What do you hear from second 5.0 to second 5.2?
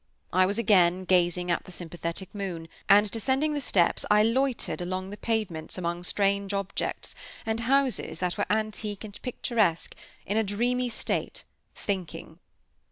the